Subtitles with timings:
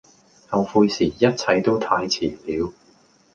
[0.49, 2.73] 後悔時一切都太遲了